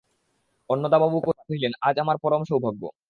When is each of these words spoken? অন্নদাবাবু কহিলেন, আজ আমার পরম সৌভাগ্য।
অন্নদাবাবু 0.69 1.17
কহিলেন, 1.27 1.73
আজ 1.81 1.95
আমার 1.99 2.17
পরম 2.23 2.41
সৌভাগ্য। 2.43 2.83